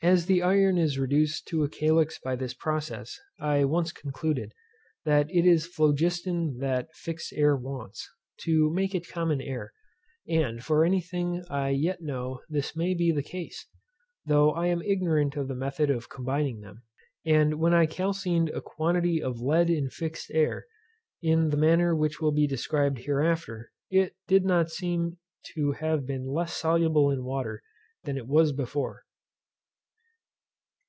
[0.00, 4.52] As the iron is reduced to a calx by this process, I once concluded,
[5.04, 8.08] that it is phlogiston that fixed air wants,
[8.42, 9.72] to make it common air;
[10.28, 13.66] and, for any thing I yet know this may be the case,
[14.24, 16.84] though I am ignorant of the method of combining them;
[17.26, 20.66] and when I calcined a quantity of lead in fixed air,
[21.22, 25.16] in the manner which will be described hereafter, it did not seem
[25.56, 27.64] to have been less soluble in water
[28.04, 29.02] than it was before.